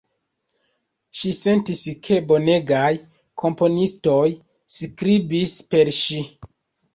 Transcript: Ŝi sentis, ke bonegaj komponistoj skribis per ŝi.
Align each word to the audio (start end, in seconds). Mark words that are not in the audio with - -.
Ŝi 1.17 1.33
sentis, 1.39 1.81
ke 2.07 2.17
bonegaj 2.31 2.87
komponistoj 3.43 4.25
skribis 4.79 5.55
per 5.75 5.93
ŝi. 6.01 6.25